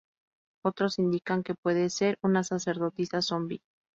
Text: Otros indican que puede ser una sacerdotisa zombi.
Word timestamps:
Otros 0.65 0.97
indican 0.97 1.43
que 1.43 1.53
puede 1.53 1.91
ser 1.91 2.17
una 2.23 2.43
sacerdotisa 2.43 3.21
zombi. 3.21 3.61